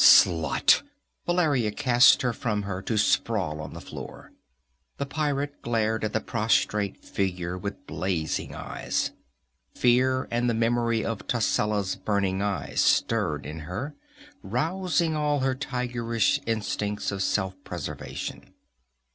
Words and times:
"Slut!" 0.03 0.81
Valeria 1.27 1.69
cast 1.71 2.23
her 2.23 2.33
from 2.33 2.63
her 2.63 2.81
to 2.81 2.97
sprawl 2.97 3.61
on 3.61 3.75
the 3.75 3.79
floor. 3.79 4.31
The 4.97 5.05
pirate 5.05 5.61
glared 5.61 6.03
at 6.03 6.11
the 6.11 6.19
prostrate 6.19 6.97
figure 7.05 7.55
with 7.55 7.85
blazing 7.85 8.55
eyes. 8.55 9.11
Fear 9.75 10.27
and 10.31 10.49
the 10.49 10.55
memory 10.55 11.05
of 11.05 11.27
Tascela's 11.27 11.95
burning 11.95 12.41
eyes 12.41 12.81
stirred 12.81 13.45
in 13.45 13.59
her, 13.59 13.93
rousing 14.41 15.15
all 15.15 15.41
her 15.41 15.53
tigerish 15.53 16.39
instincts 16.47 17.11
of 17.11 17.21
self 17.21 17.53
preservation. 17.63 18.55